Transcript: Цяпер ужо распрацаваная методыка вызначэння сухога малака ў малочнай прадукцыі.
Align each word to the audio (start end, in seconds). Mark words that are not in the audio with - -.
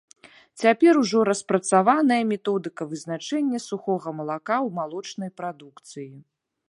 Цяпер 0.61 0.93
ужо 1.01 1.19
распрацаваная 1.29 2.17
методыка 2.31 2.81
вызначэння 2.93 3.59
сухога 3.69 4.09
малака 4.21 4.57
ў 4.67 4.69
малочнай 4.79 5.29
прадукцыі. 5.43 6.11